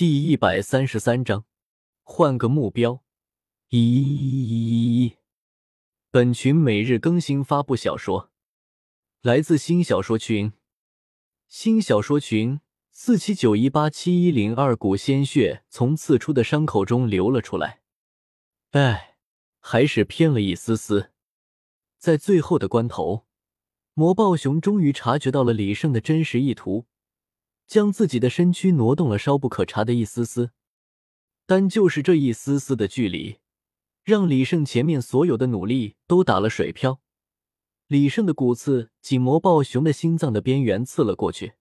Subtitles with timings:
[0.00, 1.44] 第一百三十三章，
[2.02, 3.02] 换个目标。
[3.68, 5.18] 一，
[6.10, 8.30] 本群每日更新发布小说，
[9.20, 10.54] 来自新小说群。
[11.48, 12.60] 新小说群
[12.90, 17.82] 四七九一八七一零二股鲜血从刺出的伤口中流了出来。
[18.70, 19.18] 哎，
[19.58, 21.10] 还是偏了一丝丝。
[21.98, 23.26] 在最后的关头，
[23.92, 26.86] 魔暴熊终于察觉到了李胜的真实意图。
[27.70, 30.50] 将自己的身躯挪动了稍不可察的一丝丝，
[31.46, 33.38] 但就是这一丝丝的距离，
[34.02, 37.00] 让李胜前面所有的努力都打了水漂。
[37.86, 41.52] 李胜的骨刺紧魔暴熊的心脏的边缘刺了过去，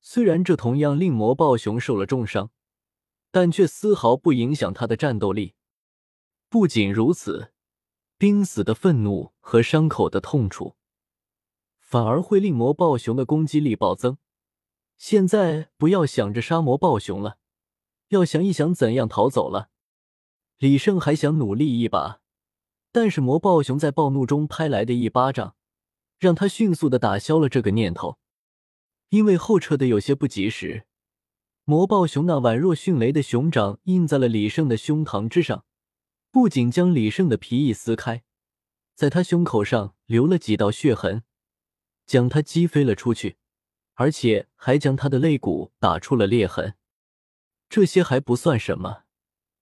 [0.00, 2.50] 虽然这同样令魔暴熊受了重伤，
[3.30, 5.52] 但却丝毫不影响他的战斗力。
[6.48, 7.52] 不仅如此，
[8.16, 10.76] 濒死的愤怒和伤口的痛楚，
[11.78, 14.16] 反而会令魔暴熊的攻击力暴增。
[14.98, 17.38] 现在不要想着杀魔暴熊了，
[18.08, 19.70] 要想一想怎样逃走了。
[20.58, 22.20] 李胜还想努力一把，
[22.90, 25.54] 但是魔暴熊在暴怒中拍来的一巴掌，
[26.18, 28.18] 让他迅速的打消了这个念头。
[29.10, 30.86] 因为后撤的有些不及时，
[31.64, 35.64] 魔暴熊那宛若迅雷的熊掌印在了李胜的胸膛之上，
[36.32, 38.24] 不仅将李胜的皮翼撕开，
[38.96, 41.22] 在他胸口上留了几道血痕，
[42.04, 43.36] 将他击飞了出去。
[43.98, 46.74] 而且还将他的肋骨打出了裂痕，
[47.68, 49.02] 这些还不算什么，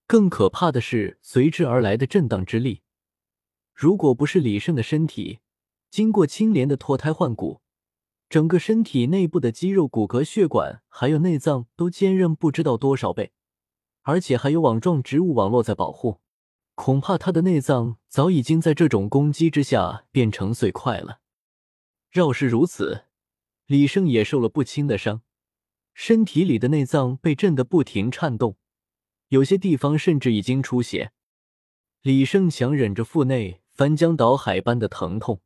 [0.07, 2.83] 更可怕的是随之而来的震荡之力。
[3.73, 5.39] 如果不是李胜的身体
[5.91, 7.63] 经过青莲的脱胎换骨，
[8.29, 13.33] 整个身体内部的肌肉、骨骼、血管还有内脏都坚韧不知道多少倍，
[14.03, 16.21] 而且还有网状植物网络在保护，
[16.75, 21.21] 恐怕他的内脏早已经在这种攻击之下变成碎块了。
[22.13, 23.06] 要是如此，
[23.67, 25.23] 李胜也受了不轻的伤，
[25.93, 28.57] 身体里的内脏被震得不停颤动，
[29.29, 31.13] 有些地方甚至已经出血。
[32.03, 35.41] 李胜强忍着腹内翻江倒海般的疼痛，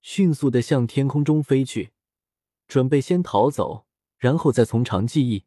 [0.00, 1.90] 迅速的向天空中飞去，
[2.66, 3.84] 准备先逃走，
[4.16, 5.44] 然后再从长计议。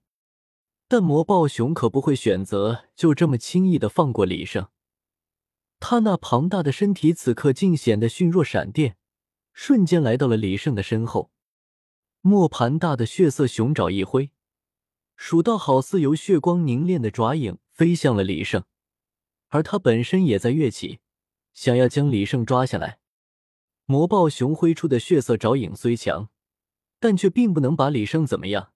[0.88, 4.68] 但魔暴熊可不会选择就这么轻易的放过李胜，
[5.80, 8.98] 他那庞大的身体此刻竟显得迅若闪电，
[9.52, 11.32] 瞬间来到了李胜的身后。
[12.28, 14.32] 磨盘大的血色熊爪一挥，
[15.16, 18.64] 数道好似由血光凝练的爪影飞向了李胜，
[19.50, 20.98] 而他本身也在跃起，
[21.54, 22.98] 想要将李胜抓下来。
[23.86, 26.30] 魔豹熊挥出的血色爪影虽强，
[27.00, 28.72] 但却并不能把李胜怎么样，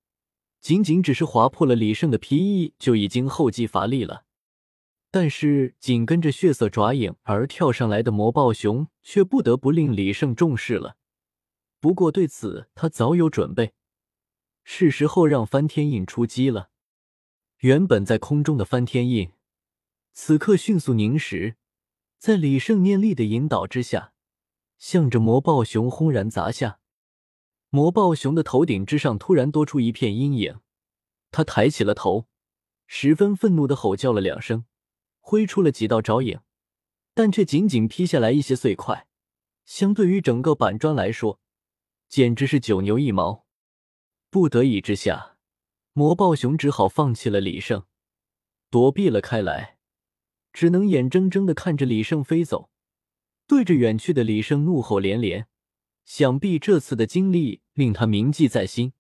[0.62, 4.26] 仅仅只是划破了李胜的皮衣就已经后继乏力了。
[5.10, 10.98] 但是紧跟着血色爪影而跳上来的魔豹熊，却不得不令李胜重视了。
[11.80, 13.74] 不过对此他早有准备，
[14.64, 16.70] 是时候让翻天印出击了。
[17.60, 19.32] 原本在空中的翻天印，
[20.12, 21.56] 此刻迅速凝实，
[22.18, 24.14] 在李胜念力的引导之下，
[24.78, 26.80] 向着魔暴熊轰然砸下。
[27.70, 30.60] 魔暴熊的头顶之上突然多出一片阴影，
[31.32, 32.28] 他抬起了头，
[32.88, 34.66] 十分愤怒的吼叫了两声，
[35.20, 36.40] 挥出了几道爪影，
[37.14, 39.08] 但却仅仅劈下来一些碎块，
[39.64, 41.40] 相对于整个板砖来说。
[42.10, 43.46] 简直是九牛一毛，
[44.32, 45.38] 不得已之下，
[45.94, 47.86] 魔暴熊只好放弃了李胜，
[48.72, 49.78] 躲避了开来，
[50.52, 52.72] 只能眼睁睁的看着李胜飞走，
[53.46, 55.46] 对着远去的李胜怒吼连连。
[56.04, 58.94] 想必这次的经历令他铭记在心。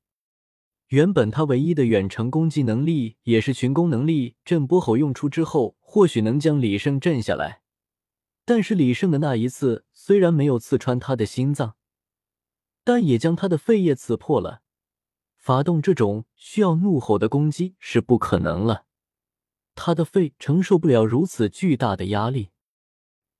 [0.89, 7.63] 原本他唯一的远程攻击能力也是群攻能力，震波吼用出之后，或许能将李胜震下来。
[8.45, 11.77] 但是李胜的那一次虽然没有刺穿他的心脏。
[12.89, 14.63] 但也将他的肺叶刺破了。
[15.35, 18.87] 发动这种需要怒吼的攻击是不可能了，
[19.75, 22.49] 他的肺承受不了如此巨大的压力。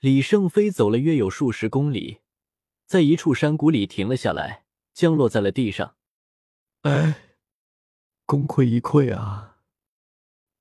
[0.02, 2.20] 李胜飞走了约有数十公里，
[2.86, 5.96] 在一处山谷里停了下来，降落在了地上。
[6.82, 7.16] 哎，
[8.28, 9.58] 功亏一篑啊！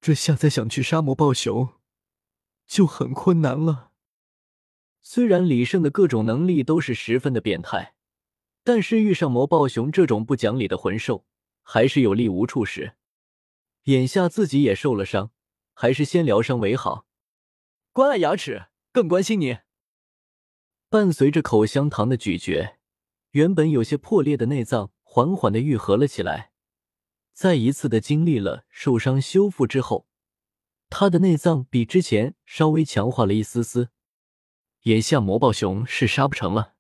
[0.01, 1.75] 这下再想去杀魔暴熊，
[2.67, 3.91] 就很困难了。
[5.03, 7.97] 虽然李胜的各种能力都是十分的变态。
[8.65, 11.25] 但是遇上魔暴熊这种不讲理的魂兽，
[11.63, 12.95] 还是有力无处使。
[13.85, 15.31] 眼下自己也受了伤，
[15.73, 17.07] 还是先疗伤为好。
[17.93, 19.59] 关爱牙齿，更关心你。
[20.91, 22.79] 伴随着口香糖的咀嚼，
[23.31, 26.53] 原本有些破裂的内脏缓缓的愈合了起来。
[27.33, 30.07] 再一次的经历了受伤修复之后，
[30.91, 33.91] 他的内脏比之前稍微强化了一丝丝。
[34.83, 36.75] 眼下魔暴熊是杀不成了。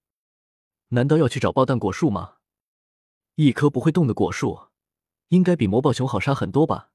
[0.88, 2.37] 难道要去找爆弹果树吗？
[3.35, 4.69] 一棵不会动的果树，
[5.29, 6.93] 应该比魔暴熊好杀很多吧？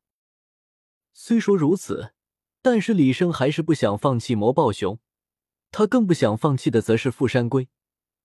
[1.14, 2.14] 虽说如此，
[2.62, 5.00] 但是李生还是不想放弃魔豹熊。
[5.72, 7.68] 他更不想放弃的则是富山龟，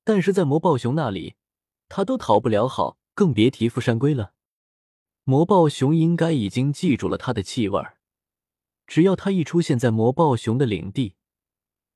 [0.04, 1.36] 但是在魔豹熊那里，
[1.88, 4.32] 他都讨不了好，更别提富山龟了。
[5.24, 7.82] 魔豹熊应该已经记住了他的气味
[8.86, 11.16] 只要他一出现在魔豹熊的领地，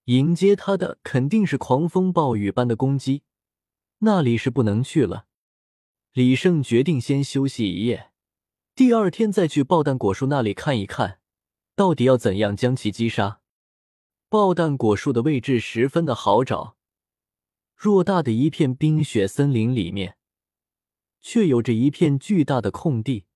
[0.04, 3.22] 迎接他的肯定是狂风暴雨般的攻击，
[4.04, 5.26] 那里是不能去了。
[6.12, 8.10] 李胜决定先休息一夜，
[8.75, 11.20] 第二天再去爆弹果树那里看一看，
[11.76, 13.40] 到底要怎样将其击杀。
[14.28, 16.76] 爆弹果树的位置十分的好找，
[17.78, 20.16] 偌大的一片冰雪森林里面，
[21.20, 23.26] 却有着一片巨大的空地。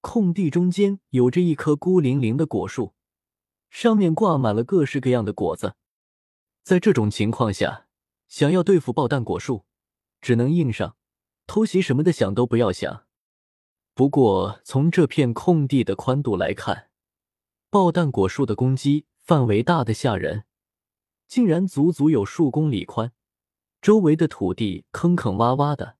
[0.00, 2.94] 空地中间有着一棵孤零零的果树，
[3.70, 5.76] 上面挂满了各式各样的果子。
[6.64, 7.86] 在这种情况下，
[8.26, 9.64] 想要对付爆弹果树，
[10.24, 10.96] 只能硬上，
[11.46, 13.04] 偷袭什么的想都不要想。
[13.92, 16.88] 不过从这片空地的宽度来看，
[17.68, 19.04] 爆弹果树的攻击。
[19.20, 20.44] 范围大的吓人，
[21.26, 23.12] 竟然足足有数公里宽，
[23.80, 25.96] 周围的土地坑坑洼洼的，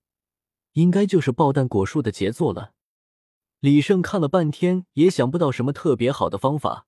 [0.72, 2.74] 应该就是爆弹果树的杰作了。
[3.60, 6.86] 李胜看了半天，也想不到什么特别好的方法。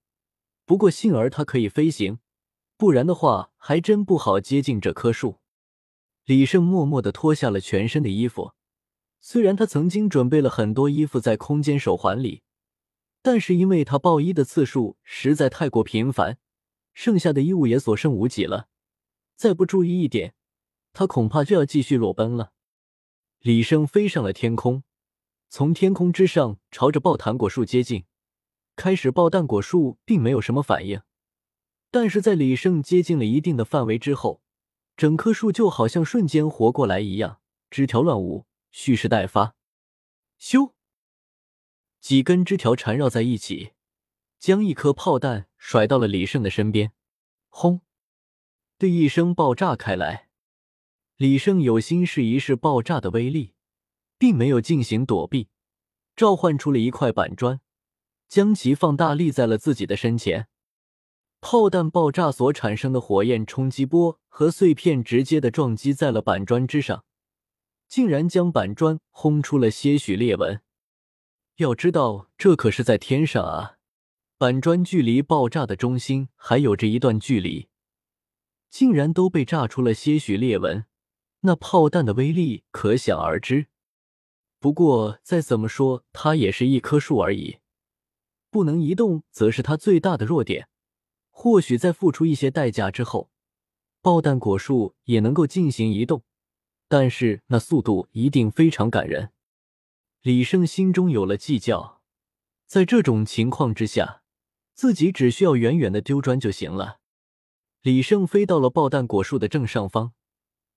[0.66, 2.18] 不过幸而他可以飞行，
[2.76, 5.38] 不然的话还真不好接近这棵树。
[6.26, 8.54] 李胜默默的脱下了全身的衣服，
[9.20, 12.42] 虽然他曾经准备了很多衣服在空间手环里。
[13.22, 16.38] 但是因为他爆衣的次数实在太过频繁，
[16.94, 18.66] 剩下的衣物也所剩无几了。
[19.36, 20.34] 再不注意一点，
[20.92, 22.50] 他恐怕就要继续裸奔了。
[23.38, 24.82] 李胜飞上了天空，
[25.48, 28.04] 从天空之上朝着爆弹果树接近。
[28.74, 31.00] 开始，爆弹果树并没有什么反应，
[31.92, 34.42] 但是在李胜接近了一定的范围之后，
[34.96, 39.54] 整棵树就好像瞬间活过来一样，枝条乱舞，蓄势待发。
[40.40, 40.72] 咻！
[42.00, 43.72] 几根枝条缠绕在一起，
[44.38, 46.92] 将一颗炮弹甩到了李胜的身边。
[47.48, 47.82] 轰
[48.78, 50.30] 的一声爆炸开来。
[51.16, 53.54] 李胜有心试一试爆炸的威力，
[54.18, 55.48] 并没有进行躲避，
[56.14, 57.60] 召唤出了一块板砖，
[58.28, 60.48] 将其放大立在了自己的身前。
[61.40, 67.04] 炮弹爆炸所产生的火焰冲击波和碎片直接的撞击在了板砖之上，
[67.86, 70.60] 竟然将板砖轰出了些许裂纹。
[71.56, 73.76] 要知道，这可是在天上啊！
[74.36, 77.68] 板砖距离爆炸的中心还有着一段距离，
[78.68, 80.84] 竟然都被炸出了些许裂纹，
[81.40, 83.68] 那炮弹的威力可想而知。
[84.58, 87.58] 不过再怎么说，它也是一棵树而已，
[88.50, 90.68] 不能移动，则是它最大的弱点。
[91.38, 93.28] 或许在付出一些代价之后，
[94.00, 96.22] 爆弹果树也能够进行移动，
[96.88, 99.32] 但是那速度一定非常感人。
[100.22, 102.00] 李胜心中有了计较，
[102.66, 104.22] 在这种情况之下，
[104.72, 107.00] 自己只需要远远的丢砖就行了。
[107.82, 110.14] 李胜飞到了爆弹果树的正上方，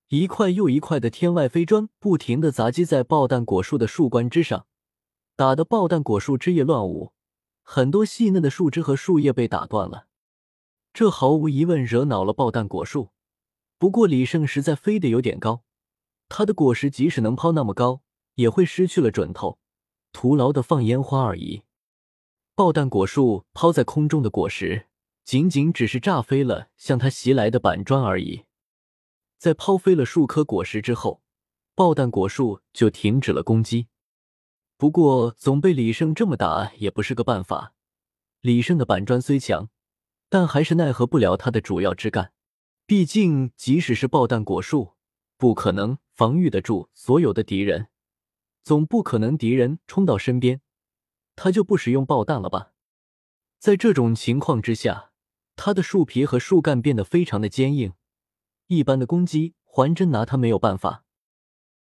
[0.10, 4.68] 一块又一块的天外飞砖不停的砸击在爆弹果树的树冠之上，
[5.38, 7.14] 打得爆弹果树枝叶乱舞，
[7.64, 10.08] 很多细嫩的树枝和树叶被打断了。
[11.00, 13.12] 这毫无疑问惹恼了爆弹果树。
[13.78, 15.64] 不过李胜实在飞得有点高，
[16.28, 18.02] 他的果实即使能抛那么高。
[18.36, 19.60] 也会失去了准头，
[20.12, 21.64] 徒劳的放烟花而已。
[22.54, 24.88] 爆弹果树抛在空中的果实，
[25.24, 28.44] 仅仅只是炸飞了向他袭来的板砖而已。
[29.38, 31.22] 在抛飞了数颗果实之后，
[31.76, 33.88] 爆弹果树就停止了攻击。
[34.76, 37.74] 不过，总被李胜这么打也不是个办法。
[38.42, 39.70] 李胜的板砖虽强，
[40.30, 42.32] 但还是奈何不了他的主要枝干。
[42.86, 44.94] 毕竟，即使是爆弹果树，
[45.38, 47.88] 不可能防御得住所有的敌人。
[48.64, 50.62] 总不可能敌人冲到身边，
[51.36, 52.72] 他就不使用爆弹了吧？
[53.58, 55.12] 在这种情况之下，
[55.56, 57.94] 他的树皮和树干变得非常的坚硬，
[58.68, 61.04] 一般的攻击还真拿他没有办法。